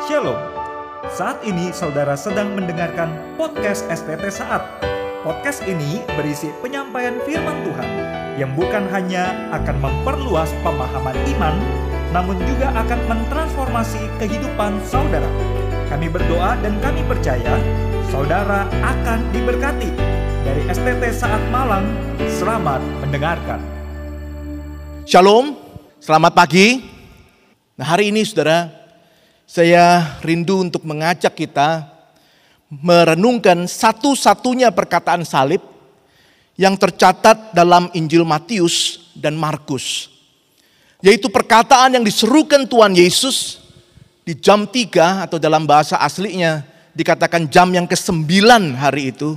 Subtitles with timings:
[0.00, 0.40] Shalom.
[1.12, 4.64] Saat ini saudara sedang mendengarkan podcast STT Saat.
[5.20, 7.88] Podcast ini berisi penyampaian firman Tuhan
[8.40, 11.52] yang bukan hanya akan memperluas pemahaman iman,
[12.16, 15.28] namun juga akan mentransformasi kehidupan saudara.
[15.92, 17.60] Kami berdoa dan kami percaya
[18.08, 19.92] saudara akan diberkati.
[20.48, 21.84] Dari STT Saat Malang,
[22.40, 23.60] selamat mendengarkan.
[25.04, 25.60] Shalom,
[26.00, 26.88] selamat pagi.
[27.76, 28.79] Nah hari ini saudara,
[29.50, 31.82] saya rindu untuk mengajak kita
[32.70, 35.58] merenungkan satu-satunya perkataan salib
[36.54, 40.06] yang tercatat dalam Injil Matius dan Markus.
[41.02, 43.58] Yaitu perkataan yang diserukan Tuhan Yesus
[44.22, 46.62] di jam 3 atau dalam bahasa aslinya
[46.94, 48.30] dikatakan jam yang ke-9
[48.78, 49.34] hari itu.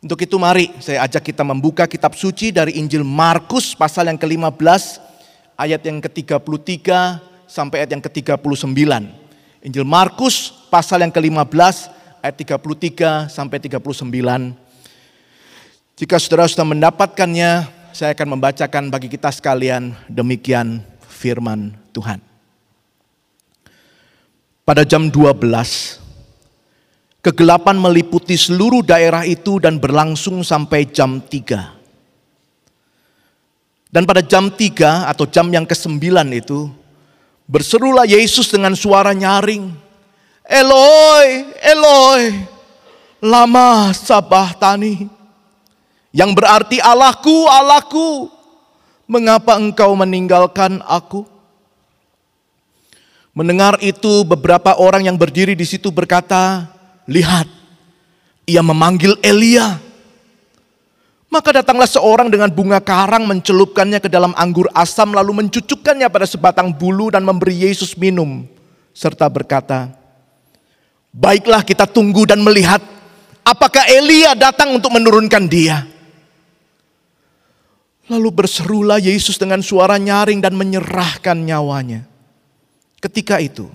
[0.00, 5.04] Untuk itu mari saya ajak kita membuka kitab suci dari Injil Markus pasal yang ke-15
[5.60, 8.80] ayat yang ke-33 sampai ayat yang ke-39.
[9.60, 11.92] Injil Markus pasal yang ke-15
[12.24, 13.92] ayat 33 sampai 39.
[16.00, 22.24] Jika saudara sudah mendapatkannya, saya akan membacakan bagi kita sekalian demikian firman Tuhan.
[24.64, 25.36] Pada jam 12,
[27.20, 31.84] kegelapan meliputi seluruh daerah itu dan berlangsung sampai jam 3.
[33.92, 36.00] Dan pada jam 3 atau jam yang ke-9
[36.32, 36.72] itu,
[37.46, 39.70] berserulah Yesus dengan suara nyaring,
[40.46, 41.26] Eloi,
[41.62, 42.22] Eloi,
[43.22, 45.06] lama sabahtani.
[46.12, 48.28] Yang berarti Allahku, Allahku,
[49.08, 51.24] mengapa engkau meninggalkan aku?
[53.32, 56.68] Mendengar itu beberapa orang yang berdiri di situ berkata,
[57.08, 57.48] lihat,
[58.44, 59.80] ia memanggil Elia.
[61.32, 66.68] Maka datanglah seorang dengan bunga karang mencelupkannya ke dalam anggur asam lalu mencucukkannya pada sebatang
[66.68, 68.44] bulu dan memberi Yesus minum.
[68.92, 69.88] Serta berkata,
[71.08, 72.84] baiklah kita tunggu dan melihat
[73.48, 75.88] apakah Elia datang untuk menurunkan dia.
[78.12, 82.04] Lalu berserulah Yesus dengan suara nyaring dan menyerahkan nyawanya.
[83.00, 83.72] Ketika itu,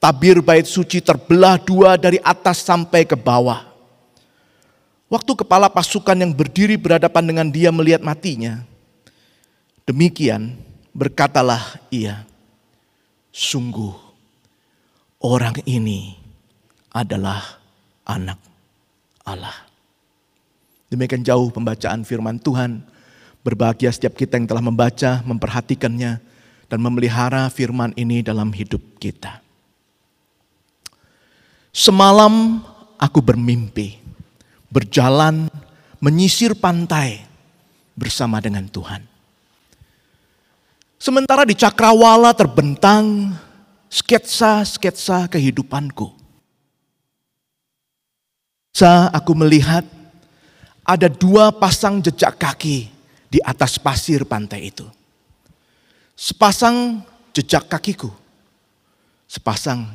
[0.00, 3.69] tabir bait suci terbelah dua dari atas sampai ke bawah.
[5.10, 8.62] Waktu kepala pasukan yang berdiri berhadapan dengan dia melihat matinya,
[9.82, 10.54] demikian
[10.94, 12.22] berkatalah ia,
[13.34, 13.90] sungguh
[15.18, 16.14] orang ini
[16.94, 17.58] adalah
[18.06, 18.38] anak
[19.26, 19.66] Allah.
[20.86, 22.86] Demikian jauh pembacaan firman Tuhan.
[23.40, 26.22] Berbahagia setiap kita yang telah membaca, memperhatikannya,
[26.70, 29.42] dan memelihara firman ini dalam hidup kita.
[31.74, 32.62] Semalam
[33.00, 34.09] aku bermimpi
[34.70, 35.50] berjalan
[35.98, 37.26] menyisir pantai
[37.98, 39.04] bersama dengan Tuhan.
[40.96, 43.34] Sementara di cakrawala terbentang
[43.90, 46.14] sketsa-sketsa kehidupanku.
[48.70, 49.82] Sa aku melihat
[50.86, 52.88] ada dua pasang jejak kaki
[53.28, 54.86] di atas pasir pantai itu.
[56.14, 57.00] Sepasang
[57.32, 58.12] jejak kakiku,
[59.24, 59.88] sepasang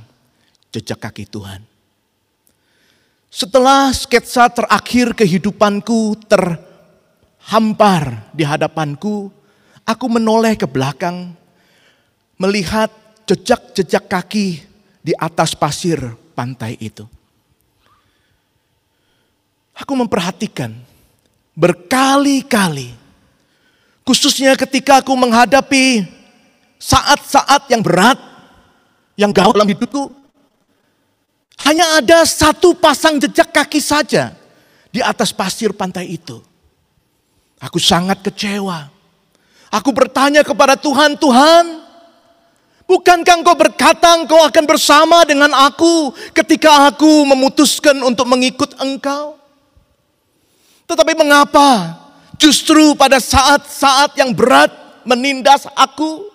[0.74, 1.75] jejak kaki Tuhan.
[3.36, 9.28] Setelah sketsa terakhir kehidupanku terhampar di hadapanku,
[9.84, 11.36] aku menoleh ke belakang,
[12.40, 12.88] melihat
[13.28, 14.64] jejak-jejak kaki
[15.04, 16.00] di atas pasir
[16.32, 17.04] pantai itu.
[19.76, 20.72] Aku memperhatikan
[21.60, 22.96] berkali-kali,
[24.08, 26.08] khususnya ketika aku menghadapi
[26.80, 28.16] saat-saat yang berat,
[29.20, 30.24] yang gawat dalam hidupku,
[31.66, 34.38] hanya ada satu pasang jejak kaki saja
[34.94, 36.38] di atas pasir pantai itu.
[37.58, 38.86] Aku sangat kecewa.
[39.74, 41.82] Aku bertanya kepada Tuhan, Tuhan,
[42.86, 49.42] bukankah engkau berkata engkau akan bersama dengan aku ketika aku memutuskan untuk mengikut engkau?
[50.86, 51.98] Tetapi mengapa
[52.38, 54.70] justru pada saat-saat yang berat
[55.02, 56.30] menindas aku?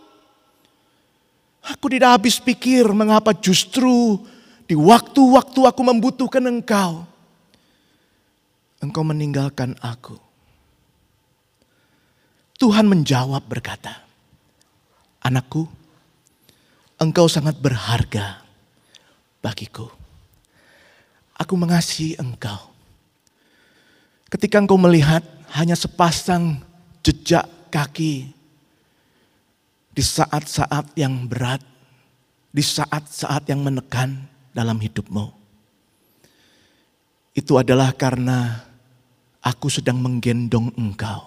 [1.62, 4.18] Aku tidak habis pikir mengapa justru
[4.71, 7.03] di waktu-waktu aku membutuhkan engkau,
[8.78, 10.15] engkau meninggalkan aku.
[12.55, 14.07] Tuhan menjawab berkata,
[15.27, 15.67] Anakku,
[17.03, 18.47] engkau sangat berharga
[19.43, 19.91] bagiku.
[21.34, 22.71] Aku mengasihi engkau.
[24.31, 26.63] Ketika engkau melihat hanya sepasang
[27.03, 27.43] jejak
[27.75, 28.31] kaki
[29.91, 31.59] di saat-saat yang berat,
[32.55, 35.26] di saat-saat yang menekan, dalam hidupmu.
[37.34, 38.66] Itu adalah karena
[39.41, 41.26] aku sedang menggendong engkau.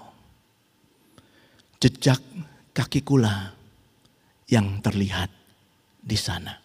[1.80, 2.20] Jejak
[2.72, 3.52] kaki kula
[4.48, 5.32] yang terlihat
[6.00, 6.60] di sana.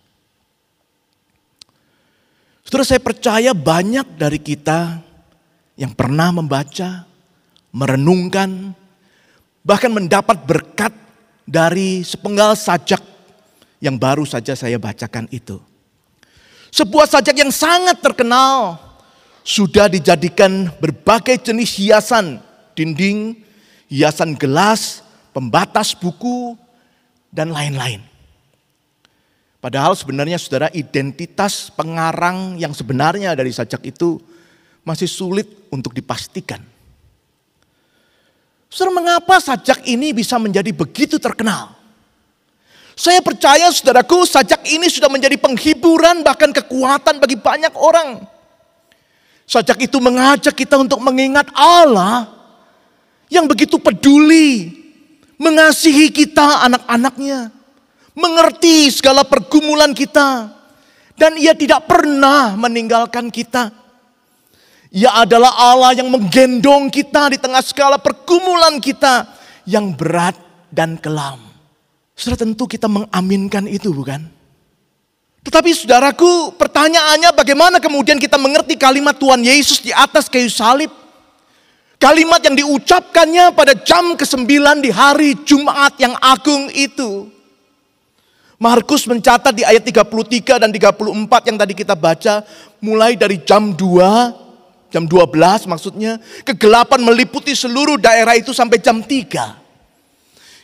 [2.66, 5.00] Saudara saya percaya banyak dari kita
[5.78, 7.08] yang pernah membaca,
[7.72, 8.76] merenungkan,
[9.64, 10.92] bahkan mendapat berkat
[11.48, 13.00] dari sepenggal sajak
[13.80, 15.67] yang baru saja saya bacakan itu.
[16.68, 18.76] Sebuah sajak yang sangat terkenal
[19.40, 22.44] sudah dijadikan berbagai jenis hiasan
[22.78, 23.40] dinding,
[23.90, 25.02] hiasan gelas,
[25.34, 26.54] pembatas buku,
[27.34, 27.98] dan lain-lain.
[29.58, 34.22] Padahal sebenarnya saudara identitas pengarang yang sebenarnya dari sajak itu
[34.86, 36.62] masih sulit untuk dipastikan.
[38.70, 41.77] Saudara mengapa sajak ini bisa menjadi begitu terkenal?
[42.98, 48.26] Saya percaya saudaraku sajak ini sudah menjadi penghiburan bahkan kekuatan bagi banyak orang.
[49.46, 52.26] Sajak itu mengajak kita untuk mengingat Allah
[53.30, 54.74] yang begitu peduli
[55.38, 57.54] mengasihi kita anak-anaknya
[58.18, 60.50] mengerti segala pergumulan kita,
[61.14, 63.70] dan Ia tidak pernah meninggalkan kita.
[64.90, 69.30] Ia adalah Allah yang menggendong kita di tengah segala pergumulan kita
[69.62, 70.34] yang berat
[70.74, 71.47] dan kelam.
[72.18, 74.26] Sudah tentu kita mengaminkan itu bukan?
[75.46, 80.90] Tetapi saudaraku pertanyaannya bagaimana kemudian kita mengerti kalimat Tuhan Yesus di atas kayu salib?
[81.98, 84.50] Kalimat yang diucapkannya pada jam ke-9
[84.82, 87.26] di hari Jumat yang agung itu.
[88.58, 92.42] Markus mencatat di ayat 33 dan 34 yang tadi kita baca,
[92.82, 99.57] mulai dari jam 2, jam 12 maksudnya, kegelapan meliputi seluruh daerah itu sampai jam 3.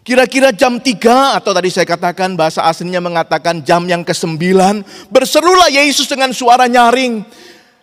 [0.04, 4.36] Kira-kira jam 3 atau tadi saya katakan bahasa aslinya mengatakan jam yang ke-9,
[5.08, 7.24] berserulah Yesus dengan suara nyaring,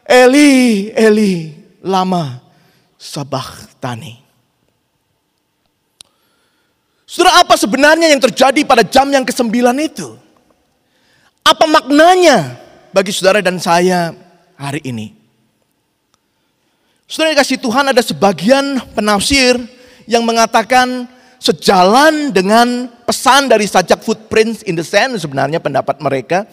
[0.05, 1.49] Eli, Eli,
[1.81, 2.37] lama
[3.01, 4.21] sabach tani.
[7.09, 9.49] Saudara apa sebenarnya yang terjadi pada jam yang ke-9
[9.81, 10.13] itu?
[11.41, 12.61] Apa maknanya
[12.93, 14.13] bagi saudara dan saya
[14.61, 15.17] hari ini?
[17.09, 19.57] Saudara kasih Tuhan ada sebagian penafsir
[20.05, 21.09] yang mengatakan
[21.41, 26.45] sejalan dengan pesan dari sajak footprints in the sand sebenarnya pendapat mereka.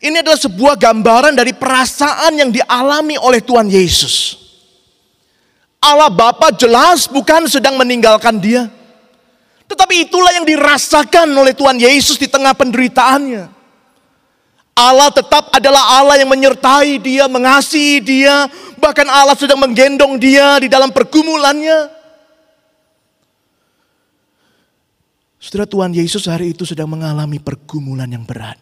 [0.00, 4.40] Ini adalah sebuah gambaran dari perasaan yang dialami oleh Tuhan Yesus.
[5.78, 8.72] Allah Bapa jelas bukan sedang meninggalkan dia.
[9.68, 13.52] Tetapi itulah yang dirasakan oleh Tuhan Yesus di tengah penderitaannya.
[14.78, 18.48] Allah tetap adalah Allah yang menyertai dia, mengasihi dia.
[18.78, 21.97] Bahkan Allah sedang menggendong dia di dalam pergumulannya.
[25.48, 28.60] Saudara Tuhan Yesus hari itu sedang mengalami pergumulan yang berat.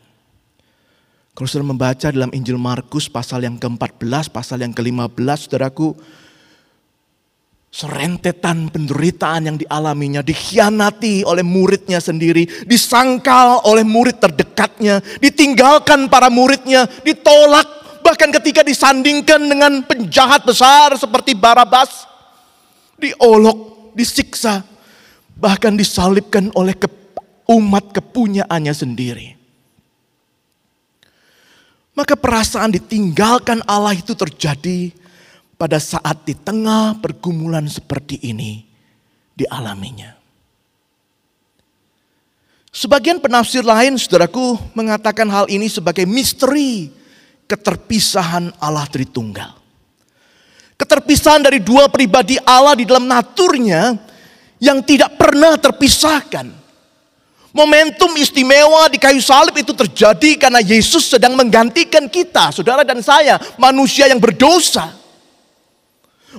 [1.35, 5.99] Kalau saudara membaca dalam Injil Markus pasal yang ke-14, pasal yang ke-15, saudaraku,
[7.75, 16.87] Serentetan penderitaan yang dialaminya, dikhianati oleh muridnya sendiri, disangkal oleh murid terdekatnya, ditinggalkan para muridnya,
[17.03, 17.67] ditolak,
[18.07, 22.07] bahkan ketika disandingkan dengan penjahat besar seperti Barabas,
[22.95, 24.76] diolok, disiksa,
[25.37, 26.89] bahkan disalibkan oleh ke,
[27.47, 29.29] umat kepunyaannya sendiri.
[31.97, 34.93] Maka perasaan ditinggalkan Allah itu terjadi
[35.57, 38.69] pada saat di tengah pergumulan seperti ini
[39.33, 40.17] dialaminya.
[42.69, 46.93] Sebagian penafsir lain, saudaraku, mengatakan hal ini sebagai misteri
[47.49, 49.57] keterpisahan Allah Tritunggal.
[50.77, 53.97] Keterpisahan dari dua pribadi Allah di dalam naturnya
[54.63, 56.49] yang tidak pernah terpisahkan.
[57.57, 63.41] Momentum istimewa di kayu salib itu terjadi karena Yesus sedang menggantikan kita, saudara dan saya,
[63.57, 65.07] manusia yang berdosa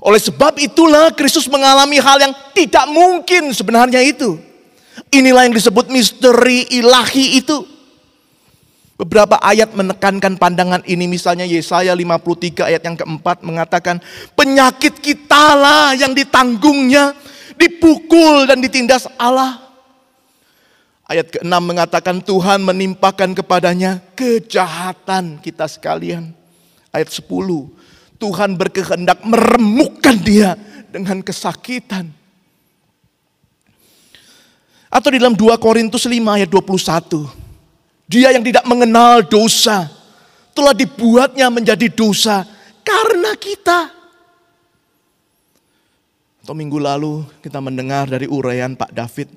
[0.02, 4.38] oleh sebab itulah Kristus mengalami hal yang tidak mungkin sebenarnya itu.
[5.10, 7.66] Inilah yang disebut misteri ilahi itu.
[8.98, 14.02] Beberapa ayat menekankan pandangan ini misalnya Yesaya 53 ayat yang keempat mengatakan
[14.34, 17.14] penyakit kita lah yang ditanggungnya,
[17.58, 19.66] dipukul dan ditindas Allah.
[21.08, 26.36] Ayat ke-6 mengatakan Tuhan menimpakan kepadanya kejahatan kita sekalian.
[26.92, 27.26] Ayat 10
[28.18, 30.58] Tuhan berkehendak meremukkan dia
[30.90, 32.10] dengan kesakitan.
[34.90, 37.30] Atau di dalam 2 Korintus 5 ayat 21.
[38.10, 39.86] Dia yang tidak mengenal dosa
[40.56, 42.48] telah dibuatnya menjadi dosa
[42.82, 43.97] karena kita.
[46.48, 49.28] Atau minggu lalu kita mendengar dari uraian Pak David.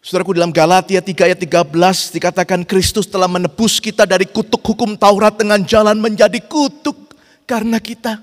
[0.00, 1.68] Saudaraku dalam Galatia 3 ayat 13
[2.16, 7.12] dikatakan Kristus telah menebus kita dari kutuk hukum Taurat dengan jalan menjadi kutuk
[7.44, 8.16] karena kita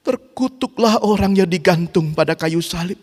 [0.00, 2.96] terkutuklah orang yang digantung pada kayu salib.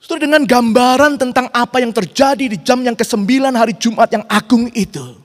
[0.00, 4.64] Saudara dengan gambaran tentang apa yang terjadi di jam yang ke-9 hari Jumat yang agung
[4.72, 5.20] itu.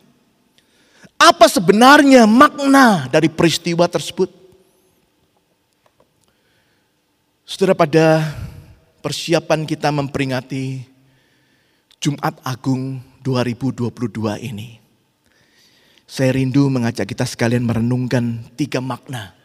[1.15, 4.44] Apa sebenarnya makna dari peristiwa tersebut?
[7.45, 8.33] Saudara pada
[9.05, 10.81] persiapan kita memperingati
[12.01, 13.93] Jumat Agung 2022
[14.49, 14.81] ini.
[16.09, 19.37] Saya rindu mengajak kita sekalian merenungkan tiga makna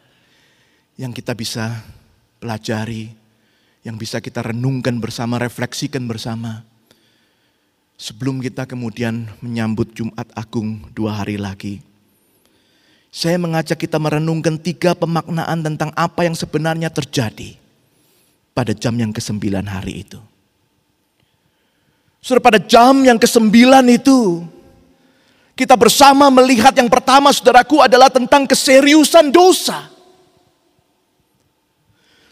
[0.97, 1.77] yang kita bisa
[2.41, 3.13] pelajari,
[3.85, 6.65] yang bisa kita renungkan bersama, refleksikan bersama
[8.01, 11.85] sebelum kita kemudian menyambut Jumat Agung dua hari lagi.
[13.13, 17.60] Saya mengajak kita merenungkan tiga pemaknaan tentang apa yang sebenarnya terjadi
[18.51, 20.19] pada jam yang kesembilan hari itu.
[22.21, 24.45] Sudah pada jam yang kesembilan itu,
[25.57, 29.89] kita bersama melihat yang pertama saudaraku adalah tentang keseriusan dosa.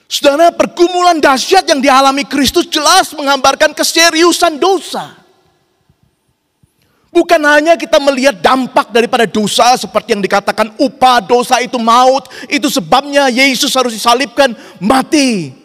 [0.10, 5.14] Saudara, pergumulan dahsyat yang dialami Kristus jelas menggambarkan keseriusan dosa.
[7.10, 12.30] Bukan hanya kita melihat dampak daripada dosa seperti yang dikatakan upah dosa itu maut.
[12.50, 15.59] Itu sebabnya Yesus harus disalibkan mati.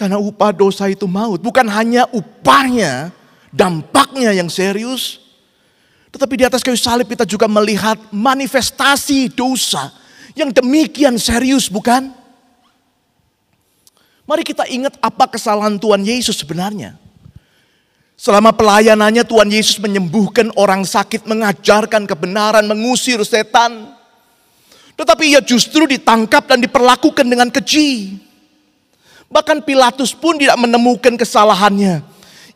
[0.00, 1.44] Karena upah dosa itu maut.
[1.44, 3.12] Bukan hanya upahnya,
[3.52, 5.20] dampaknya yang serius.
[6.08, 9.92] Tetapi di atas kayu salib kita juga melihat manifestasi dosa
[10.32, 12.16] yang demikian serius bukan?
[14.24, 16.96] Mari kita ingat apa kesalahan Tuhan Yesus sebenarnya.
[18.16, 23.92] Selama pelayanannya Tuhan Yesus menyembuhkan orang sakit, mengajarkan kebenaran, mengusir setan.
[24.96, 28.16] Tetapi ia justru ditangkap dan diperlakukan dengan keji.
[29.30, 32.02] Bahkan Pilatus pun tidak menemukan kesalahannya.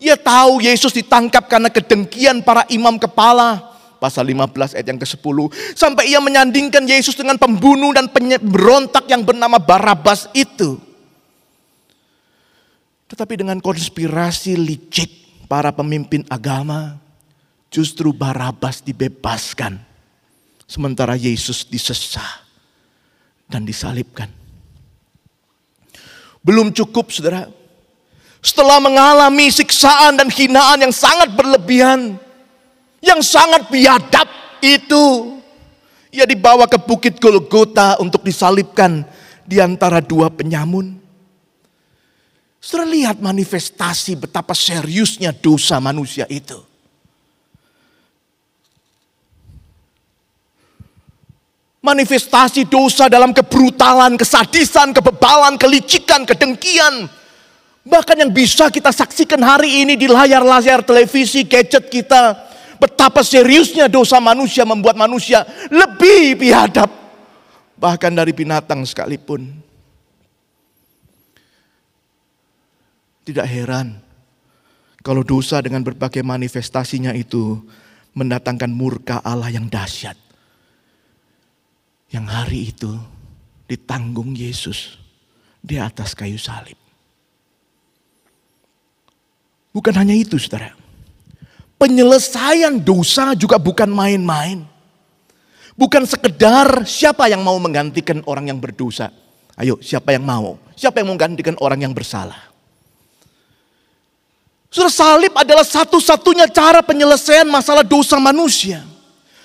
[0.02, 3.72] Ia tahu Yesus ditangkap karena kedengkian para imam kepala.
[4.02, 5.38] Pasal 15 ayat yang ke-10.
[5.78, 10.76] Sampai ia menyandingkan Yesus dengan pembunuh dan pemberontak yang bernama Barabas itu.
[13.06, 16.98] Tetapi dengan konspirasi licik para pemimpin agama,
[17.70, 19.78] justru Barabas dibebaskan.
[20.66, 22.42] Sementara Yesus disesah
[23.46, 24.43] dan disalibkan.
[26.44, 27.48] Belum cukup saudara.
[28.44, 32.20] Setelah mengalami siksaan dan hinaan yang sangat berlebihan.
[33.00, 34.28] Yang sangat biadab
[34.60, 35.40] itu.
[36.12, 39.02] Ia dibawa ke bukit Golgota untuk disalibkan
[39.48, 41.00] di antara dua penyamun.
[42.60, 46.60] Saudara lihat manifestasi betapa seriusnya dosa manusia itu.
[51.84, 57.04] Manifestasi dosa dalam kebrutalan, kesadisan, kebebalan, kelicikan, kedengkian.
[57.84, 62.40] Bahkan yang bisa kita saksikan hari ini di layar-layar televisi, gadget kita.
[62.80, 66.88] Betapa seriusnya dosa manusia membuat manusia lebih biadab.
[67.76, 69.44] Bahkan dari binatang sekalipun.
[73.28, 74.04] Tidak heran
[75.04, 77.60] kalau dosa dengan berbagai manifestasinya itu
[78.16, 80.16] mendatangkan murka Allah yang dahsyat.
[82.14, 82.94] Yang hari itu
[83.66, 85.02] ditanggung Yesus
[85.58, 86.78] di atas kayu salib.
[89.74, 90.70] Bukan hanya itu saudara.
[91.74, 94.62] Penyelesaian dosa juga bukan main-main.
[95.74, 99.10] Bukan sekedar siapa yang mau menggantikan orang yang berdosa.
[99.58, 100.54] Ayo siapa yang mau?
[100.78, 102.54] Siapa yang menggantikan orang yang bersalah?
[104.70, 108.93] Sudah salib adalah satu-satunya cara penyelesaian masalah dosa manusia.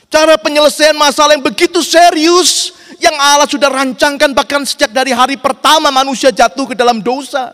[0.09, 5.93] Cara penyelesaian masalah yang begitu serius yang Allah sudah rancangkan bahkan sejak dari hari pertama
[5.93, 7.53] manusia jatuh ke dalam dosa.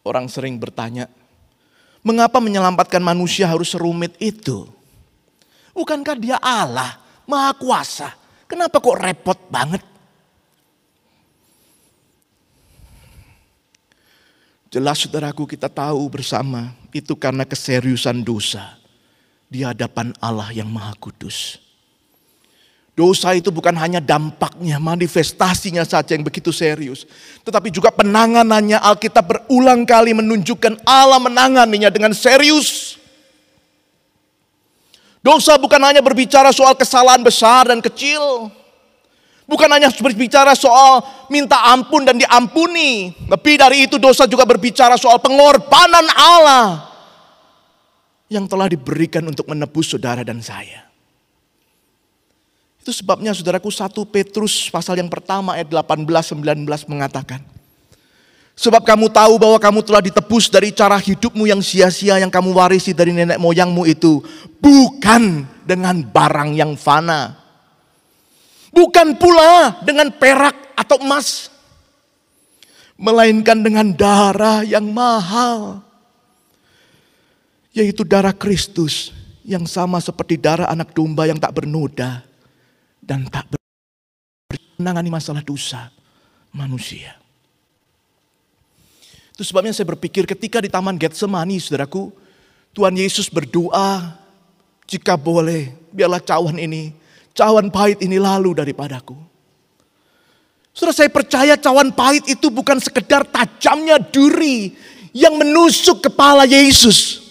[0.00, 1.12] Orang sering bertanya,
[2.00, 4.64] mengapa menyelamatkan manusia harus serumit itu?
[5.76, 6.96] Bukankah dia Allah,
[7.28, 8.16] maha kuasa?
[8.48, 9.84] Kenapa kok repot banget?
[14.72, 18.83] Jelas saudaraku kita tahu bersama itu karena keseriusan dosa
[19.54, 21.62] di hadapan Allah yang maha kudus.
[22.94, 27.06] Dosa itu bukan hanya dampaknya, manifestasinya saja yang begitu serius.
[27.46, 32.98] Tetapi juga penanganannya Alkitab berulang kali menunjukkan Allah menanganinya dengan serius.
[35.22, 38.50] Dosa bukan hanya berbicara soal kesalahan besar dan kecil.
[39.50, 41.02] Bukan hanya berbicara soal
[41.34, 43.10] minta ampun dan diampuni.
[43.26, 46.93] Lebih dari itu dosa juga berbicara soal pengorbanan Allah.
[48.28, 50.88] Yang telah diberikan untuk menebus saudara dan saya.
[52.80, 57.40] Itu sebabnya saudaraku 1 Petrus pasal yang pertama ayat 18-19 mengatakan.
[58.54, 62.94] Sebab kamu tahu bahwa kamu telah ditebus dari cara hidupmu yang sia-sia yang kamu warisi
[62.94, 64.22] dari nenek moyangmu itu.
[64.62, 67.44] Bukan dengan barang yang fana
[68.74, 71.46] Bukan pula dengan perak atau emas.
[72.98, 75.78] Melainkan dengan darah yang mahal.
[77.74, 79.10] Yaitu darah Kristus
[79.42, 82.22] yang sama seperti darah anak domba yang tak bernoda
[83.02, 83.50] dan tak
[84.78, 85.90] menangani masalah dosa
[86.54, 87.18] manusia.
[89.34, 92.14] Itu sebabnya saya berpikir ketika di Taman Getsemani, saudaraku,
[92.70, 94.14] Tuhan Yesus berdoa,
[94.86, 96.94] jika boleh, biarlah cawan ini,
[97.34, 99.18] cawan pahit ini lalu daripadaku.
[100.70, 104.74] Saudara saya percaya cawan pahit itu bukan sekedar tajamnya duri
[105.14, 107.23] yang menusuk kepala Yesus.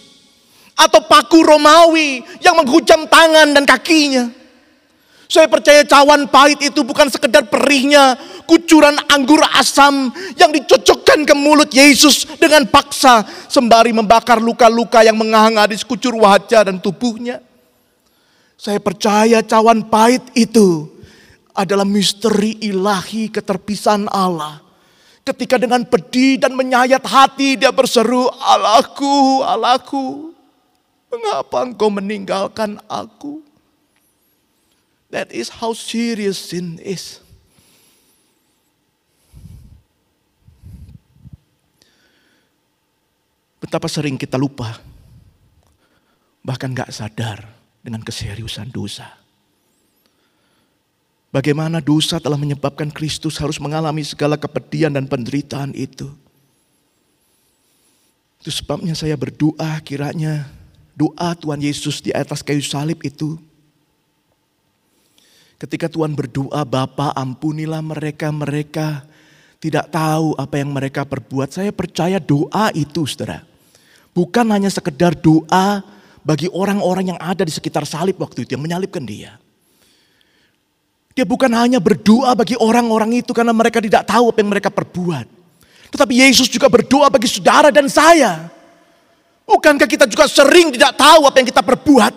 [0.74, 4.26] Atau paku Romawi yang menghujam tangan dan kakinya.
[5.30, 8.14] Saya percaya cawan pahit itu bukan sekedar perihnya
[8.44, 15.64] kucuran anggur asam yang dicocokkan ke mulut Yesus dengan paksa sembari membakar luka-luka yang menganga
[15.64, 17.40] di sekucur wajah dan tubuhnya.
[18.60, 20.92] Saya percaya cawan pahit itu
[21.56, 24.60] adalah misteri ilahi keterpisahan Allah.
[25.24, 30.33] Ketika dengan pedih dan menyayat hati dia berseru, Allahku, Allahku,
[31.14, 33.44] mengapa engkau meninggalkan aku?
[35.14, 37.22] That is how serious sin is.
[43.62, 44.76] Betapa sering kita lupa,
[46.42, 47.46] bahkan gak sadar
[47.80, 49.08] dengan keseriusan dosa.
[51.30, 56.06] Bagaimana dosa telah menyebabkan Kristus harus mengalami segala kepedihan dan penderitaan itu.
[58.38, 60.46] Itu sebabnya saya berdoa kiranya
[60.94, 63.36] doa Tuhan Yesus di atas kayu salib itu.
[65.58, 69.06] Ketika Tuhan berdoa, Bapa ampunilah mereka-mereka
[69.62, 71.54] tidak tahu apa yang mereka perbuat.
[71.54, 73.54] Saya percaya doa itu saudara
[74.14, 75.82] Bukan hanya sekedar doa
[76.22, 79.42] bagi orang-orang yang ada di sekitar salib waktu itu yang menyalibkan dia.
[81.18, 85.26] Dia bukan hanya berdoa bagi orang-orang itu karena mereka tidak tahu apa yang mereka perbuat.
[85.90, 88.53] Tetapi Yesus juga berdoa bagi saudara dan saya.
[89.44, 92.14] Bukankah kita juga sering tidak tahu apa yang kita perbuat?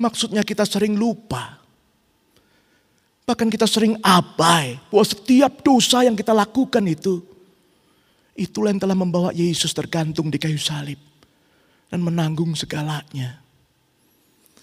[0.00, 1.60] Maksudnya kita sering lupa.
[3.24, 7.30] Bahkan kita sering abai bahwa setiap dosa yang kita lakukan itu
[8.40, 10.96] Itulah yang telah membawa Yesus tergantung di kayu salib
[11.92, 13.36] dan menanggung segalanya.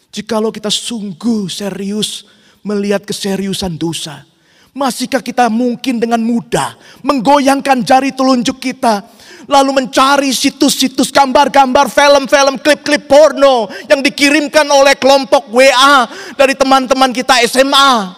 [0.09, 2.25] Jikalau kita sungguh serius
[2.65, 4.25] melihat keseriusan dosa,
[4.75, 9.05] masihkah kita mungkin dengan mudah menggoyangkan jari telunjuk kita
[9.47, 17.39] lalu mencari situs-situs gambar-gambar, film-film, klip-klip porno yang dikirimkan oleh kelompok WA dari teman-teman kita
[17.47, 18.13] SMA.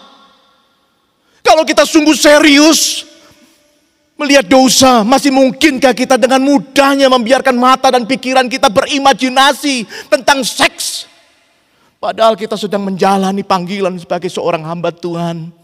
[1.40, 3.06] Kalau kita sungguh serius
[4.18, 11.08] melihat dosa, masih mungkinkah kita dengan mudahnya membiarkan mata dan pikiran kita berimajinasi tentang seks?
[11.96, 15.59] Padahal kita sedang menjalani panggilan sebagai seorang hamba Tuhan.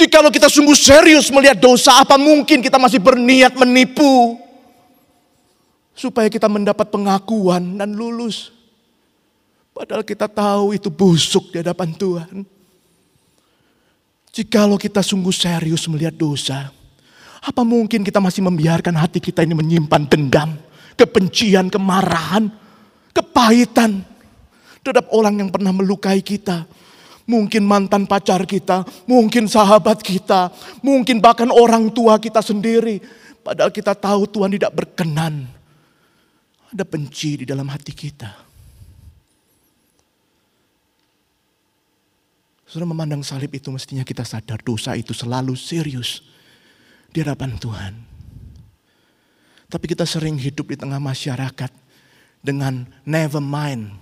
[0.00, 4.40] Jikalau kita sungguh serius melihat dosa, apa mungkin kita masih berniat menipu?
[5.92, 8.48] Supaya kita mendapat pengakuan dan lulus.
[9.76, 12.48] Padahal kita tahu itu busuk di hadapan Tuhan.
[14.32, 16.72] Jikalau kita sungguh serius melihat dosa,
[17.44, 20.56] apa mungkin kita masih membiarkan hati kita ini menyimpan dendam,
[20.96, 22.48] kebencian, kemarahan,
[23.12, 24.00] kepahitan
[24.80, 26.64] terhadap orang yang pernah melukai kita?
[27.30, 30.50] Mungkin mantan pacar kita, mungkin sahabat kita,
[30.82, 32.98] mungkin bahkan orang tua kita sendiri.
[33.46, 35.46] Padahal kita tahu Tuhan tidak berkenan.
[36.74, 38.50] Ada benci di dalam hati kita.
[42.70, 46.22] Saudara memandang salib itu mestinya kita sadar dosa itu selalu serius
[47.10, 47.94] di hadapan Tuhan.
[49.66, 51.70] Tapi kita sering hidup di tengah masyarakat
[52.38, 53.98] dengan never mind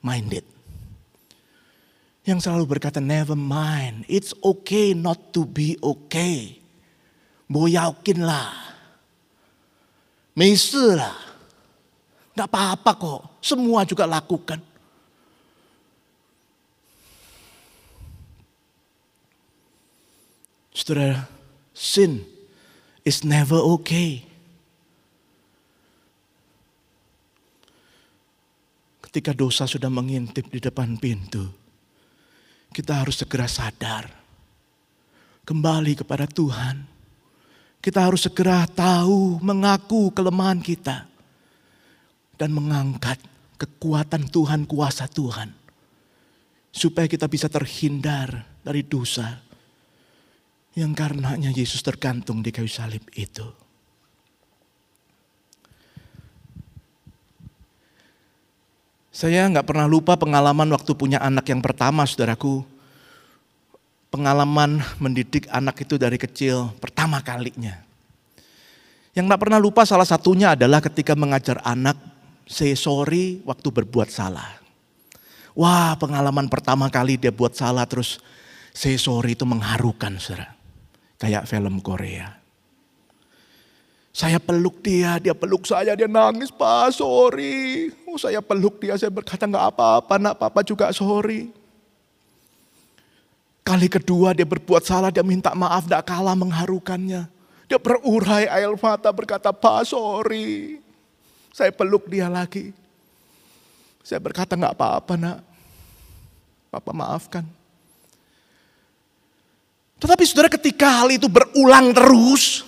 [0.00, 0.55] minded.
[2.26, 6.58] Yang selalu berkata never mind, it's okay not to be okay.
[7.46, 8.50] Boyakin lah.
[10.34, 11.14] Mesir lah.
[12.34, 14.60] Apa-apa kok, semua juga lakukan.
[20.74, 21.24] Saudara,
[21.72, 22.20] sin
[23.06, 24.20] is never okay.
[29.00, 31.65] Ketika dosa sudah mengintip di depan pintu,
[32.76, 34.04] kita harus segera sadar.
[35.48, 36.84] Kembali kepada Tuhan.
[37.80, 41.08] Kita harus segera tahu, mengaku kelemahan kita.
[42.36, 43.16] Dan mengangkat
[43.56, 45.56] kekuatan Tuhan, kuasa Tuhan.
[46.68, 49.40] Supaya kita bisa terhindar dari dosa
[50.76, 53.65] yang karenanya Yesus tergantung di kayu salib itu.
[59.16, 62.60] Saya nggak pernah lupa pengalaman waktu punya anak yang pertama, saudaraku.
[64.12, 67.80] Pengalaman mendidik anak itu dari kecil pertama kalinya.
[69.16, 71.96] Yang nggak pernah lupa salah satunya adalah ketika mengajar anak
[72.44, 74.60] say sorry waktu berbuat salah.
[75.56, 78.20] Wah pengalaman pertama kali dia buat salah terus
[78.76, 80.52] say sorry itu mengharukan saudara.
[81.16, 82.35] Kayak film Korea.
[84.16, 87.92] Saya peluk dia, dia peluk saya, dia nangis, Pak, sorry.
[88.08, 91.52] Oh, saya peluk dia, saya berkata nggak apa-apa, nak, Papa juga sorry.
[93.60, 97.28] Kali kedua dia berbuat salah, dia minta maaf, tidak kalah mengharukannya.
[97.68, 100.80] Dia berurai air mata berkata, Pak, sorry.
[101.52, 102.72] Saya peluk dia lagi.
[104.00, 105.38] Saya berkata, nggak apa-apa, nak.
[106.72, 107.44] Papa maafkan.
[110.00, 112.64] Tetapi saudara ketika hal itu berulang terus,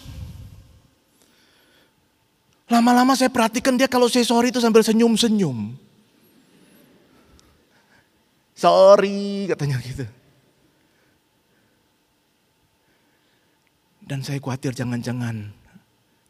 [2.68, 5.72] Lama-lama saya perhatikan dia kalau saya sorry itu sambil senyum-senyum.
[8.52, 10.04] Sorry katanya gitu.
[14.04, 15.52] Dan saya khawatir jangan-jangan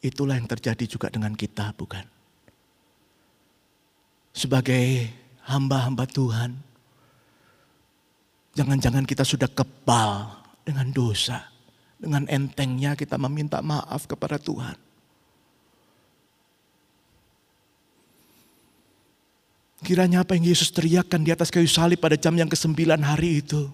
[0.03, 2.07] itulah yang terjadi juga dengan kita bukan.
[4.31, 5.11] Sebagai
[5.47, 6.51] hamba-hamba Tuhan.
[8.55, 10.31] Jangan-jangan kita sudah kebal
[10.63, 11.51] dengan dosa.
[11.99, 14.88] Dengan entengnya kita meminta maaf kepada Tuhan.
[19.79, 23.71] Kiranya apa yang Yesus teriakkan di atas kayu salib pada jam yang kesembilan hari itu.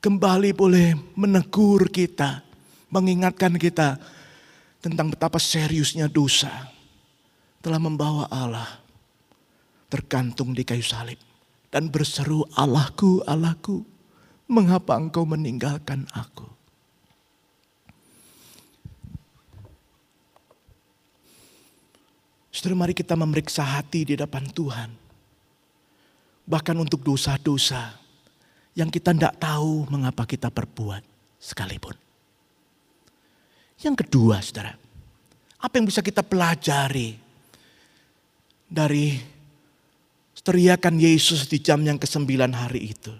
[0.00, 2.40] Kembali boleh menegur kita.
[2.88, 4.00] Mengingatkan kita
[4.80, 6.72] tentang betapa seriusnya dosa.
[7.60, 8.80] Telah membawa Allah
[9.92, 11.20] tergantung di kayu salib.
[11.68, 13.84] Dan berseru Allahku, Allahku,
[14.48, 16.48] mengapa engkau meninggalkan aku?
[22.48, 25.05] Saudara mari kita memeriksa hati di depan Tuhan
[26.46, 27.98] Bahkan untuk dosa-dosa
[28.78, 31.02] yang kita tidak tahu mengapa kita perbuat
[31.42, 31.98] sekalipun.
[33.82, 34.72] Yang kedua saudara,
[35.58, 37.18] apa yang bisa kita pelajari
[38.70, 39.36] dari
[40.46, 43.10] teriakan Yesus di jam yang kesembilan hari itu.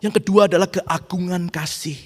[0.00, 2.00] Yang kedua adalah keagungan kasih.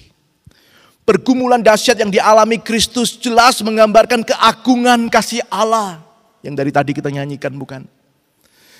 [1.07, 6.03] Pergumulan dahsyat yang dialami Kristus jelas menggambarkan keagungan kasih Allah.
[6.43, 7.87] Yang dari tadi kita nyanyikan bukan?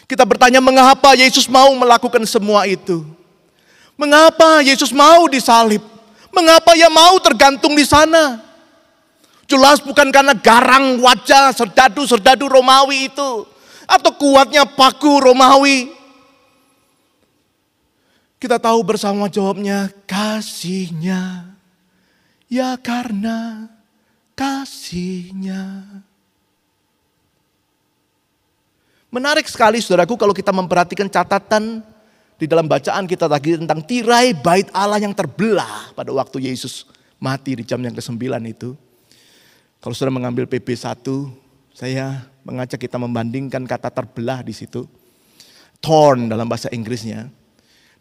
[0.04, 3.04] Kita bertanya mengapa Yesus mau melakukan semua itu?
[3.96, 5.82] Mengapa Yesus mau disalib?
[6.34, 8.42] Mengapa ia mau tergantung di sana?
[9.46, 13.46] Jelas bukan karena garang wajah serdadu-serdadu Romawi itu.
[13.86, 15.94] Atau kuatnya paku Romawi.
[18.42, 21.54] Kita tahu bersama jawabnya kasihnya.
[22.52, 23.70] Ya karena
[24.36, 25.86] kasihnya.
[29.13, 31.86] Menarik sekali saudaraku kalau kita memperhatikan catatan
[32.34, 36.89] di dalam bacaan kita tadi tentang tirai bait Allah yang terbelah pada waktu Yesus
[37.21, 38.17] mati di jam yang ke-9
[38.49, 38.73] itu.
[39.78, 41.06] Kalau saudara mengambil PB 1,
[41.78, 44.89] saya mengajak kita membandingkan kata terbelah di situ.
[45.78, 47.30] Torn dalam bahasa Inggrisnya.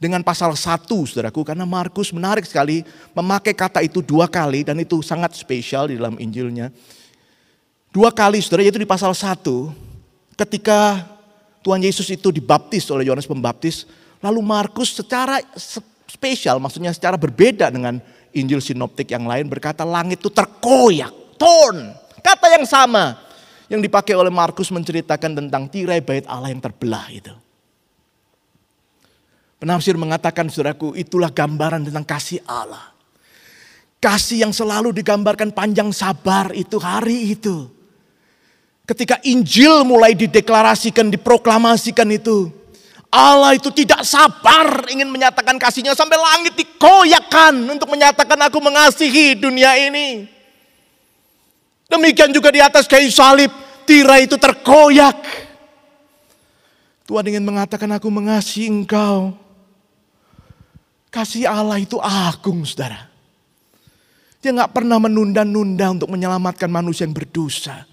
[0.00, 5.04] Dengan pasal 1 saudaraku, karena Markus menarik sekali memakai kata itu dua kali dan itu
[5.04, 6.72] sangat spesial di dalam Injilnya.
[7.92, 9.91] Dua kali saudara, yaitu di pasal 1
[10.36, 11.04] ketika
[11.62, 13.86] Tuhan Yesus itu dibaptis oleh Yohanes Pembaptis,
[14.18, 15.38] lalu Markus secara
[16.10, 21.94] spesial, maksudnya secara berbeda dengan Injil sinoptik yang lain berkata langit itu terkoyak, torn.
[22.22, 23.18] Kata yang sama
[23.68, 27.32] yang dipakai oleh Markus menceritakan tentang tirai bait Allah yang terbelah itu.
[29.62, 32.90] Penafsir mengatakan saudaraku itulah gambaran tentang kasih Allah.
[34.02, 37.70] Kasih yang selalu digambarkan panjang sabar itu hari itu
[38.82, 42.50] Ketika Injil mulai dideklarasikan, diproklamasikan itu.
[43.12, 49.76] Allah itu tidak sabar ingin menyatakan kasihnya sampai langit dikoyakkan untuk menyatakan aku mengasihi dunia
[49.76, 50.26] ini.
[51.92, 53.52] Demikian juga di atas kayu salib,
[53.84, 55.20] tirai itu terkoyak.
[57.04, 59.36] Tuhan ingin mengatakan aku mengasihi engkau.
[61.12, 63.12] Kasih Allah itu agung saudara.
[64.40, 67.91] Dia nggak pernah menunda-nunda untuk menyelamatkan manusia yang berdosa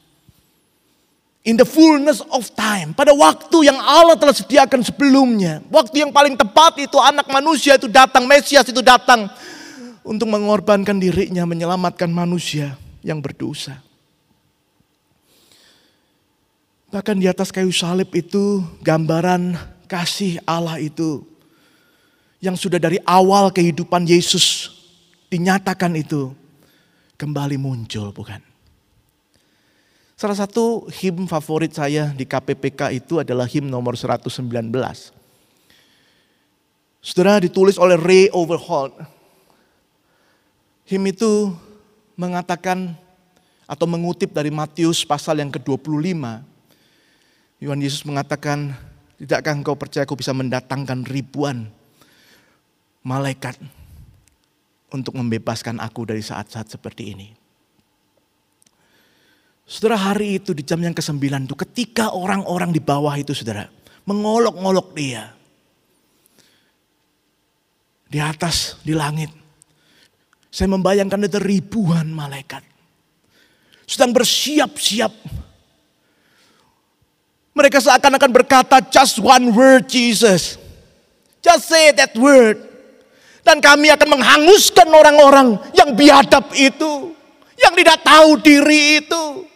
[1.43, 2.91] in the fullness of time.
[2.91, 5.63] Pada waktu yang Allah telah sediakan sebelumnya.
[5.71, 9.29] Waktu yang paling tepat itu anak manusia itu datang, Mesias itu datang.
[10.03, 12.73] Untuk mengorbankan dirinya menyelamatkan manusia
[13.05, 13.77] yang berdosa.
[16.89, 19.53] Bahkan di atas kayu salib itu gambaran
[19.85, 21.21] kasih Allah itu.
[22.41, 24.73] Yang sudah dari awal kehidupan Yesus
[25.29, 26.33] dinyatakan itu.
[27.19, 28.48] Kembali muncul bukan?
[30.19, 34.35] Salah satu him favorit saya di KPPK itu adalah him nomor 119.
[36.99, 38.99] Saudara ditulis oleh Ray Overholt.
[40.83, 41.55] Him itu
[42.19, 42.99] mengatakan
[43.63, 45.87] atau mengutip dari Matius pasal yang ke-25.
[47.63, 48.75] Yohanes Yesus mengatakan,
[49.15, 51.71] tidakkah engkau percaya aku bisa mendatangkan ribuan
[53.07, 53.55] malaikat
[54.91, 57.38] untuk membebaskan aku dari saat-saat seperti ini.
[59.69, 63.69] Saudara hari itu di jam yang ke-9 itu ketika orang-orang di bawah itu saudara
[64.09, 65.29] mengolok-ngolok dia.
[68.09, 69.29] Di atas, di langit.
[70.49, 72.65] Saya membayangkan ada ribuan malaikat.
[73.85, 75.13] Sedang bersiap-siap.
[77.53, 80.57] Mereka seakan-akan berkata just one word Jesus.
[81.45, 82.57] Just say that word.
[83.45, 87.13] Dan kami akan menghanguskan orang-orang yang biadab itu.
[87.61, 89.48] Yang tidak tahu diri itu.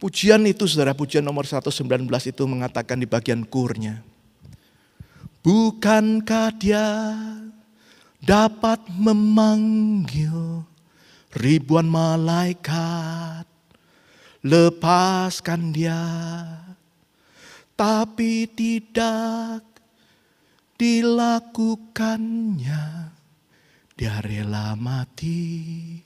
[0.00, 4.00] Pujian itu saudara, pujian nomor 119 itu mengatakan di bagian kurnya.
[5.44, 6.88] Bukankah dia
[8.24, 10.64] dapat memanggil
[11.36, 13.44] ribuan malaikat.
[14.40, 16.00] Lepaskan dia.
[17.76, 19.60] Tapi tidak
[20.80, 22.84] dilakukannya.
[24.00, 26.00] Dia rela mati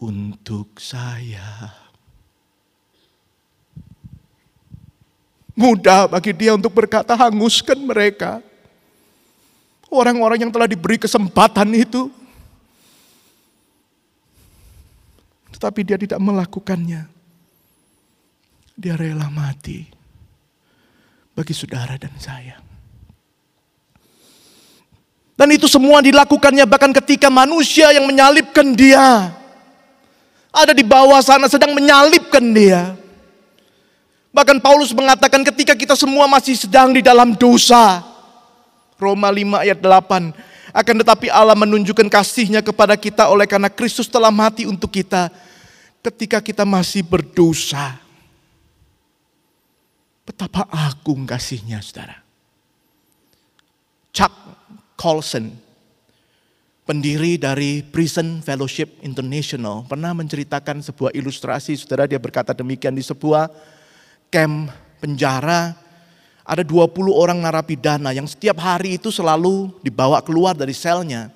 [0.00, 1.87] untuk saya.
[5.58, 8.38] Mudah bagi dia untuk berkata hanguskan mereka.
[9.90, 12.06] Orang-orang yang telah diberi kesempatan itu.
[15.50, 17.10] Tetapi dia tidak melakukannya.
[18.78, 19.82] Dia rela mati
[21.34, 22.62] bagi saudara dan saya.
[25.34, 29.34] Dan itu semua dilakukannya bahkan ketika manusia yang menyalibkan dia.
[30.54, 32.94] Ada di bawah sana sedang menyalibkan dia.
[34.28, 38.04] Bahkan Paulus mengatakan ketika kita semua masih sedang di dalam dosa.
[39.00, 40.74] Roma 5 ayat 8.
[40.74, 45.32] Akan tetapi Allah menunjukkan kasihnya kepada kita oleh karena Kristus telah mati untuk kita.
[46.04, 47.98] Ketika kita masih berdosa.
[50.28, 52.20] Betapa agung kasihnya saudara.
[54.12, 54.34] Chuck
[54.92, 55.56] Colson,
[56.84, 63.48] pendiri dari Prison Fellowship International, pernah menceritakan sebuah ilustrasi, saudara dia berkata demikian di sebuah
[64.28, 65.76] camp penjara,
[66.44, 71.28] ada 20 orang narapidana yang setiap hari itu selalu dibawa keluar dari selnya.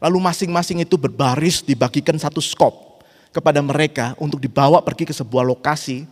[0.00, 6.08] Lalu masing-masing itu berbaris dibagikan satu skop kepada mereka untuk dibawa pergi ke sebuah lokasi.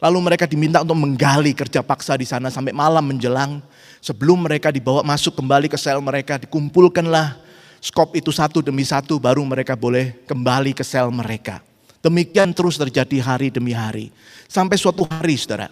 [0.00, 3.60] Lalu mereka diminta untuk menggali kerja paksa di sana sampai malam menjelang
[4.00, 7.36] Sebelum mereka dibawa masuk kembali ke sel mereka, dikumpulkanlah
[7.84, 11.60] skop itu satu demi satu, baru mereka boleh kembali ke sel mereka.
[12.00, 14.08] Demikian terus terjadi hari demi hari.
[14.48, 15.68] Sampai suatu hari saudara.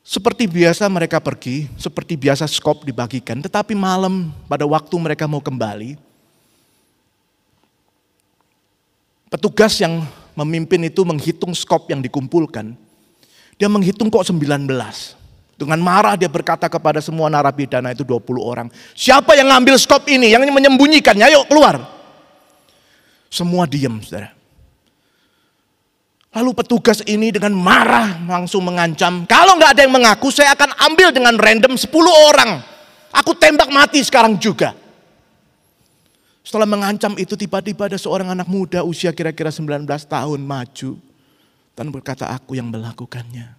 [0.00, 3.38] Seperti biasa mereka pergi, seperti biasa skop dibagikan.
[3.38, 5.94] Tetapi malam pada waktu mereka mau kembali.
[9.30, 10.02] Petugas yang
[10.34, 12.74] memimpin itu menghitung skop yang dikumpulkan.
[13.60, 14.40] Dia menghitung kok 19.
[15.60, 18.72] Dengan marah dia berkata kepada semua narapidana itu 20 orang.
[18.96, 21.99] Siapa yang ngambil skop ini, yang menyembunyikannya, ayo keluar.
[23.30, 24.34] Semua diam saudara.
[26.30, 29.26] Lalu petugas ini dengan marah langsung mengancam.
[29.26, 31.90] Kalau nggak ada yang mengaku saya akan ambil dengan random 10
[32.30, 32.62] orang.
[33.10, 34.74] Aku tembak mati sekarang juga.
[36.46, 40.90] Setelah mengancam itu tiba-tiba ada seorang anak muda usia kira-kira 19 tahun maju.
[41.74, 43.58] Dan berkata aku yang melakukannya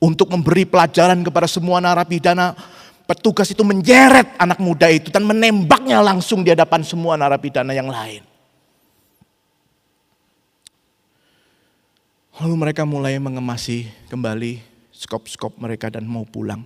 [0.00, 2.56] untuk memberi pelajaran kepada semua narapidana.
[3.04, 8.31] Petugas itu menjeret anak muda itu dan menembaknya langsung di hadapan semua narapidana yang lain.
[12.40, 16.64] Lalu mereka mulai mengemasi kembali skop-skop mereka dan mau pulang.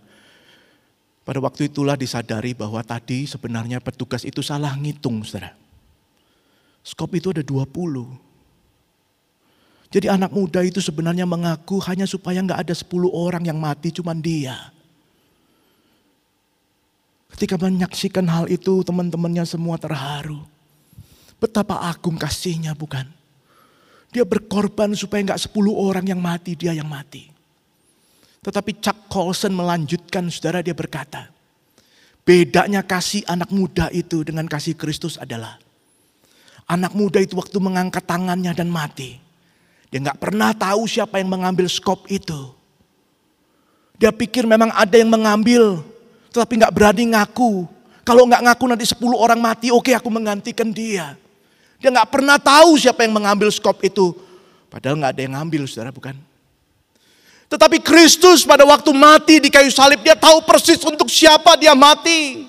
[1.26, 5.58] Pada waktu itulah disadari bahwa tadi sebenarnya petugas itu salah ngitung, saudara.
[6.86, 7.66] Skop itu ada 20.
[9.90, 14.14] Jadi anak muda itu sebenarnya mengaku hanya supaya nggak ada 10 orang yang mati, cuma
[14.14, 14.54] dia.
[17.34, 20.46] Ketika menyaksikan hal itu, teman-temannya semua terharu.
[21.42, 23.25] Betapa agung kasihnya bukan?
[24.16, 27.28] Dia berkorban supaya nggak 10 orang yang mati, dia yang mati.
[28.40, 31.28] Tetapi Chuck Colson melanjutkan, saudara dia berkata,
[32.24, 35.60] bedanya kasih anak muda itu dengan kasih Kristus adalah,
[36.64, 39.20] anak muda itu waktu mengangkat tangannya dan mati,
[39.92, 42.56] dia nggak pernah tahu siapa yang mengambil skop itu.
[44.00, 45.84] Dia pikir memang ada yang mengambil,
[46.32, 47.68] tetapi nggak berani ngaku.
[48.00, 51.20] Kalau nggak ngaku nanti 10 orang mati, oke aku menggantikan dia.
[51.80, 54.16] Dia nggak pernah tahu siapa yang mengambil skop itu.
[54.72, 56.16] Padahal nggak ada yang ngambil, saudara bukan?
[57.46, 62.48] Tetapi Kristus pada waktu mati di kayu salib, dia tahu persis untuk siapa dia mati.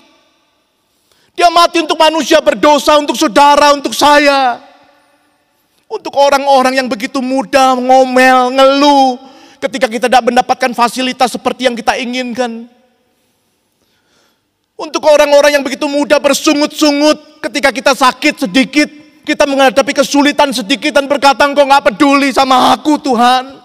[1.38, 4.58] Dia mati untuk manusia berdosa, untuk saudara, untuk saya.
[5.86, 9.22] Untuk orang-orang yang begitu mudah ngomel, ngeluh
[9.62, 12.66] ketika kita tidak mendapatkan fasilitas seperti yang kita inginkan.
[14.78, 18.90] Untuk orang-orang yang begitu mudah bersungut-sungut ketika kita sakit sedikit,
[19.28, 23.60] kita menghadapi kesulitan sedikit dan berkata engkau nggak peduli sama aku Tuhan.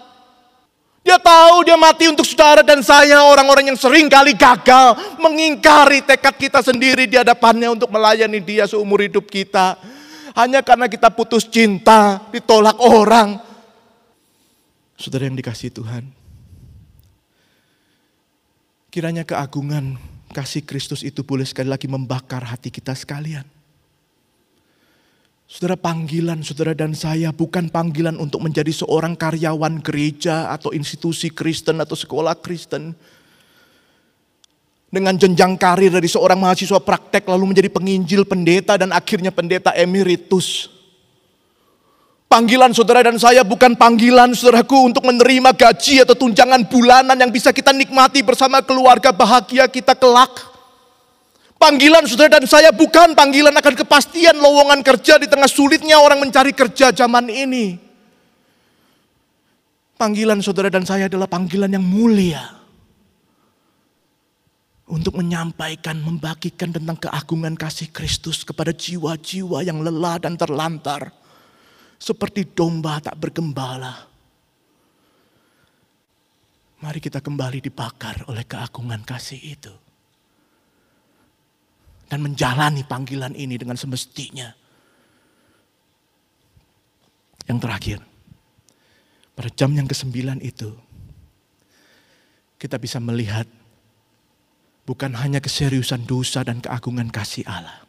[1.04, 6.36] Dia tahu dia mati untuk saudara dan saya orang-orang yang sering kali gagal mengingkari tekad
[6.36, 9.76] kita sendiri di hadapannya untuk melayani dia seumur hidup kita.
[10.36, 13.36] Hanya karena kita putus cinta, ditolak orang.
[14.96, 16.08] Saudara yang dikasih Tuhan.
[18.88, 20.00] Kiranya keagungan
[20.32, 23.44] kasih Kristus itu boleh sekali lagi membakar hati kita sekalian.
[25.54, 31.78] Saudara panggilan saudara dan saya bukan panggilan untuk menjadi seorang karyawan gereja atau institusi Kristen
[31.78, 32.90] atau sekolah Kristen.
[34.90, 40.74] Dengan jenjang karir dari seorang mahasiswa praktek lalu menjadi penginjil, pendeta dan akhirnya pendeta emeritus.
[42.26, 47.54] Panggilan saudara dan saya bukan panggilan saudaraku untuk menerima gaji atau tunjangan bulanan yang bisa
[47.54, 50.53] kita nikmati bersama keluarga bahagia kita kelak.
[51.64, 56.52] Panggilan saudara dan saya bukan panggilan akan kepastian lowongan kerja di tengah sulitnya orang mencari
[56.52, 57.80] kerja zaman ini.
[59.96, 62.60] Panggilan saudara dan saya adalah panggilan yang mulia.
[64.92, 71.16] Untuk menyampaikan, membagikan tentang keagungan kasih Kristus kepada jiwa-jiwa yang lelah dan terlantar.
[71.96, 74.04] Seperti domba tak bergembala.
[76.84, 79.83] Mari kita kembali dibakar oleh keagungan kasih itu
[82.14, 84.54] dan menjalani panggilan ini dengan semestinya.
[87.50, 87.98] Yang terakhir,
[89.34, 90.70] pada jam yang kesembilan itu,
[92.54, 93.50] kita bisa melihat
[94.86, 97.82] bukan hanya keseriusan dosa dan keagungan kasih Allah,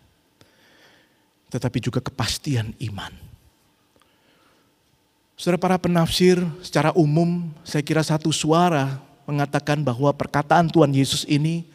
[1.54, 3.14] tetapi juga kepastian iman.
[5.38, 8.98] Saudara para penafsir secara umum, saya kira satu suara
[9.30, 11.75] mengatakan bahwa perkataan Tuhan Yesus ini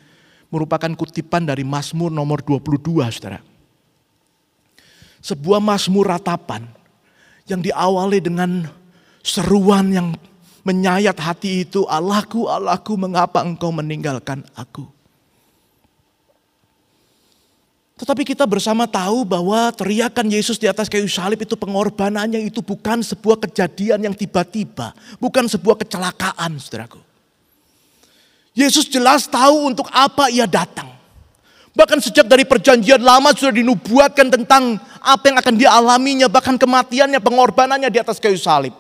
[0.51, 3.41] merupakan kutipan dari Mazmur nomor 22, Saudara.
[5.23, 6.67] Sebuah Mazmur ratapan
[7.47, 8.67] yang diawali dengan
[9.23, 10.09] seruan yang
[10.67, 14.85] menyayat hati itu, Allahku, Allahku, mengapa engkau meninggalkan aku?
[18.01, 23.05] Tetapi kita bersama tahu bahwa teriakan Yesus di atas kayu salib itu pengorbanannya itu bukan
[23.05, 24.97] sebuah kejadian yang tiba-tiba.
[25.21, 27.10] Bukan sebuah kecelakaan saudaraku.
[28.67, 30.91] Yesus jelas tahu untuk apa ia datang.
[31.71, 36.27] Bahkan sejak dari perjanjian lama sudah dinubuatkan tentang apa yang akan dialaminya.
[36.27, 38.75] Bahkan kematiannya, pengorbanannya di atas kayu salib.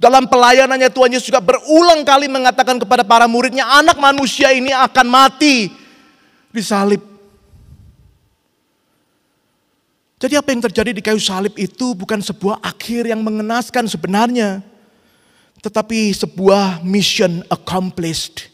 [0.00, 3.66] Dalam pelayanannya Tuhan Yesus juga berulang kali mengatakan kepada para muridnya.
[3.68, 5.74] Anak manusia ini akan mati
[6.48, 7.02] di salib.
[10.20, 14.60] Jadi apa yang terjadi di kayu salib itu bukan sebuah akhir yang mengenaskan sebenarnya.
[15.60, 18.49] Tetapi sebuah mission accomplished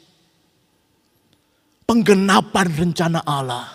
[1.87, 3.70] penggenapan rencana Allah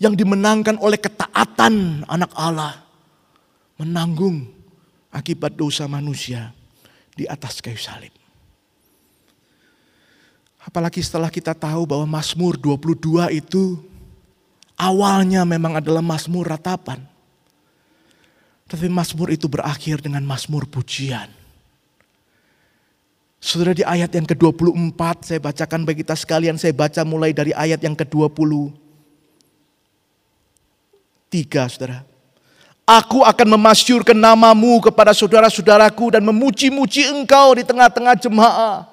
[0.00, 2.80] yang dimenangkan oleh ketaatan anak Allah
[3.76, 4.48] menanggung
[5.12, 6.56] akibat dosa manusia
[7.12, 8.12] di atas kayu salib.
[10.60, 13.80] Apalagi setelah kita tahu bahwa Mazmur 22 itu
[14.76, 17.00] awalnya memang adalah Mazmur ratapan.
[18.68, 21.39] Tapi Mazmur itu berakhir dengan Mazmur pujian.
[23.40, 26.60] Saudara di ayat yang ke-24 saya bacakan bagi kita sekalian.
[26.60, 28.36] Saya baca mulai dari ayat yang ke-23
[31.72, 32.04] saudara.
[32.84, 38.84] Aku akan memasyurkan namamu kepada saudara-saudaraku dan memuji-muji engkau di tengah-tengah jemaah.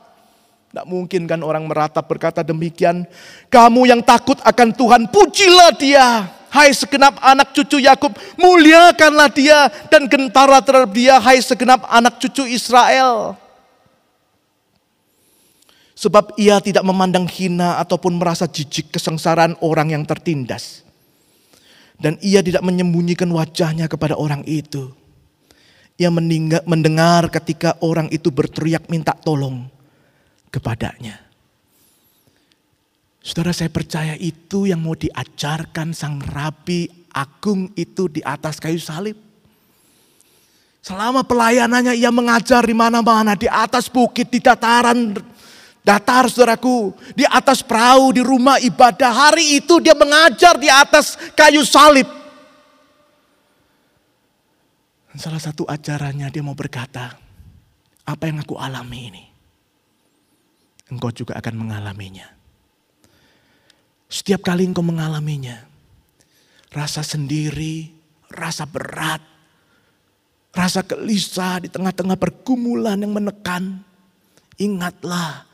[0.71, 3.03] Tidak mungkin kan orang meratap berkata demikian.
[3.51, 6.07] Kamu yang takut akan Tuhan, pujilah dia.
[6.47, 11.19] Hai segenap anak cucu Yakub, muliakanlah dia dan gentara terhadap dia.
[11.19, 13.36] Hai segenap anak cucu Israel.
[15.97, 20.85] Sebab ia tidak memandang hina ataupun merasa jijik kesengsaraan orang yang tertindas.
[21.98, 24.93] Dan ia tidak menyembunyikan wajahnya kepada orang itu.
[25.98, 26.13] Ia
[26.62, 29.65] mendengar ketika orang itu berteriak minta tolong
[30.54, 31.17] kepadanya.
[33.25, 39.17] Saudara saya percaya itu yang mau diajarkan sang rabi agung itu di atas kayu salib.
[40.85, 45.17] Selama pelayanannya ia mengajar di mana-mana, di atas bukit, di dataran
[45.88, 49.08] Datar saudaraku, di atas perahu, di rumah ibadah.
[49.08, 52.04] Hari itu dia mengajar di atas kayu salib.
[55.15, 57.15] Salah satu ajarannya dia mau berkata,
[58.04, 59.23] apa yang aku alami ini,
[60.92, 62.27] engkau juga akan mengalaminya.
[64.12, 65.63] Setiap kali engkau mengalaminya,
[66.69, 67.96] rasa sendiri,
[68.27, 69.23] rasa berat,
[70.52, 73.81] merasa gelisah di tengah-tengah pergumulan yang menekan,
[74.60, 75.46] ingatlah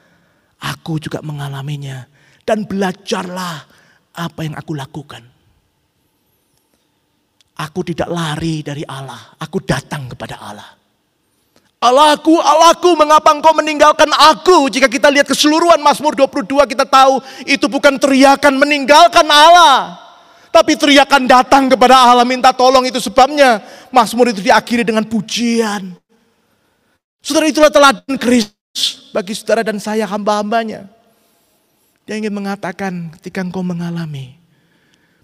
[0.63, 2.07] aku juga mengalaminya
[2.47, 3.67] dan belajarlah
[4.15, 5.23] apa yang aku lakukan.
[7.53, 10.69] Aku tidak lari dari Allah, aku datang kepada Allah.
[11.83, 14.71] Allahku, Allahku, mengapa engkau meninggalkan aku?
[14.71, 19.99] Jika kita lihat keseluruhan Mazmur 22 kita tahu itu bukan teriakan meninggalkan Allah.
[20.47, 23.59] Tapi teriakan datang kepada Allah minta tolong itu sebabnya
[23.91, 25.91] Mazmur itu diakhiri dengan pujian.
[27.19, 28.52] Saudara itulah teladan Kristus
[29.13, 30.89] bagi saudara dan saya hamba-hambanya.
[32.03, 34.35] Dia ingin mengatakan ketika engkau mengalami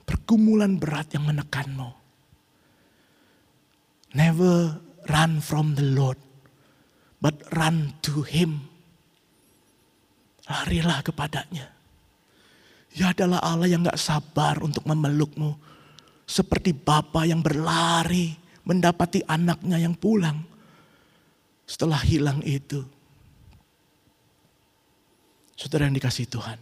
[0.06, 1.92] pergumulan berat yang menekanmu.
[4.16, 4.80] Never
[5.10, 6.22] run from the Lord
[7.20, 8.64] but run to him.
[10.48, 11.68] Larilah kepadanya.
[12.90, 15.54] Dia adalah Allah yang gak sabar untuk memelukmu.
[16.26, 18.34] Seperti Bapa yang berlari
[18.66, 20.42] mendapati anaknya yang pulang.
[21.70, 22.82] Setelah hilang itu.
[25.60, 26.56] Saudara yang dikasih Tuhan.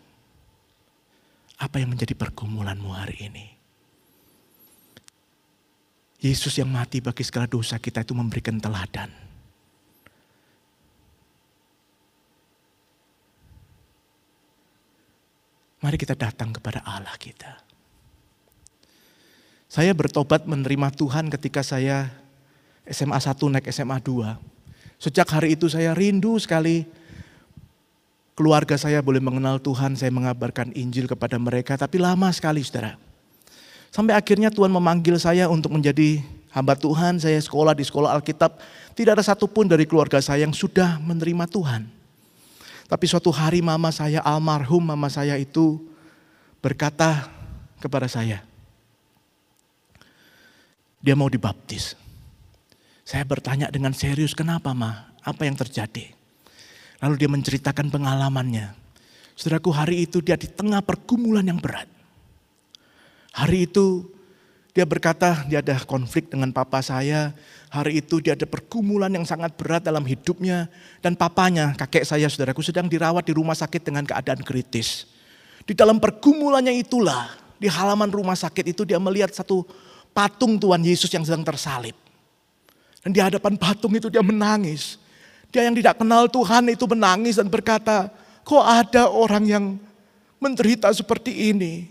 [1.62, 3.46] Apa yang menjadi pergumulanmu hari ini?
[6.18, 9.28] Yesus yang mati bagi segala dosa kita itu memberikan teladan
[15.78, 17.62] Mari kita datang kepada Allah kita.
[19.70, 22.10] Saya bertobat menerima Tuhan ketika saya
[22.90, 24.36] SMA 1 naik SMA 2.
[24.98, 26.84] Sejak hari itu saya rindu sekali
[28.38, 33.02] keluarga saya boleh mengenal Tuhan, saya mengabarkan Injil kepada mereka, tapi lama sekali saudara.
[33.90, 36.22] Sampai akhirnya Tuhan memanggil saya untuk menjadi
[36.54, 38.62] hamba Tuhan, saya sekolah di sekolah Alkitab.
[38.94, 41.90] Tidak ada satupun dari keluarga saya yang sudah menerima Tuhan.
[42.88, 45.82] Tapi suatu hari mama saya almarhum mama saya itu
[46.62, 47.26] berkata
[47.82, 48.46] kepada saya.
[51.02, 51.98] Dia mau dibaptis.
[53.02, 55.10] Saya bertanya dengan serius, kenapa ma?
[55.26, 56.17] Apa yang terjadi?
[56.98, 58.74] Lalu dia menceritakan pengalamannya.
[59.38, 61.86] Saudaraku hari itu dia di tengah pergumulan yang berat.
[63.38, 64.10] Hari itu
[64.74, 67.38] dia berkata dia ada konflik dengan papa saya.
[67.70, 70.70] Hari itu dia ada pergumulan yang sangat berat dalam hidupnya.
[71.02, 75.06] Dan papanya, kakek saya saudaraku sedang dirawat di rumah sakit dengan keadaan kritis.
[75.66, 79.66] Di dalam pergumulannya itulah, di halaman rumah sakit itu dia melihat satu
[80.14, 81.94] patung Tuhan Yesus yang sedang tersalib.
[83.06, 84.98] Dan di hadapan patung itu dia menangis.
[85.52, 88.12] Dia yang tidak kenal Tuhan itu menangis dan berkata,
[88.44, 89.66] kok ada orang yang
[90.38, 91.88] menderita seperti ini?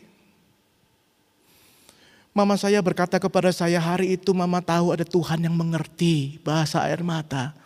[2.36, 7.00] Mama saya berkata kepada saya hari itu mama tahu ada Tuhan yang mengerti bahasa air
[7.00, 7.56] mata.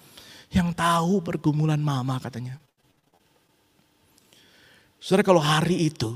[0.51, 2.59] Yang tahu pergumulan mama katanya.
[5.03, 6.14] Saudara kalau hari itu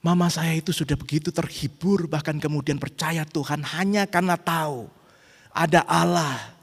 [0.00, 4.88] mama saya itu sudah begitu terhibur bahkan kemudian percaya Tuhan hanya karena tahu
[5.52, 6.56] ada Allah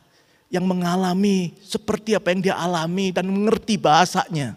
[0.47, 4.55] yang mengalami seperti apa yang dia alami dan mengerti bahasanya.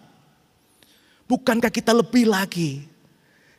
[1.27, 2.83] Bukankah kita lebih lagi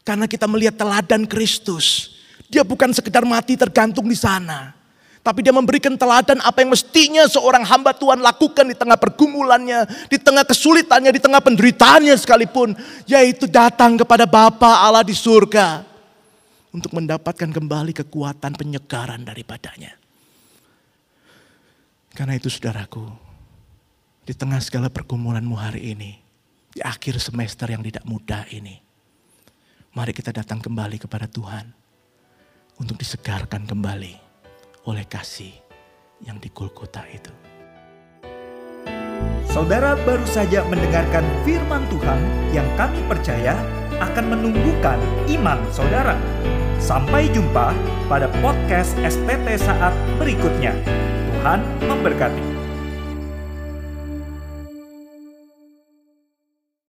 [0.04, 2.18] karena kita melihat teladan Kristus.
[2.52, 4.76] Dia bukan sekedar mati tergantung di sana.
[5.22, 10.18] Tapi dia memberikan teladan apa yang mestinya seorang hamba Tuhan lakukan di tengah pergumulannya, di
[10.18, 12.74] tengah kesulitannya, di tengah penderitaannya sekalipun.
[13.06, 15.86] Yaitu datang kepada Bapa Allah di surga.
[16.74, 20.01] Untuk mendapatkan kembali kekuatan penyegaran daripadanya.
[22.12, 23.08] Karena itu saudaraku,
[24.28, 26.20] di tengah segala pergumulanmu hari ini,
[26.72, 28.92] di akhir semester yang tidak mudah ini,
[29.92, 31.68] Mari kita datang kembali kepada Tuhan
[32.80, 34.16] untuk disegarkan kembali
[34.88, 35.52] oleh kasih
[36.24, 37.28] yang di Golgota itu.
[39.52, 42.20] Saudara baru saja mendengarkan firman Tuhan
[42.56, 43.52] yang kami percaya
[44.00, 44.96] akan menumbuhkan
[45.28, 46.16] iman saudara.
[46.80, 47.76] Sampai jumpa
[48.08, 50.72] pada podcast STT saat berikutnya.
[51.42, 51.58] Tuhan
[51.90, 52.51] memberkati.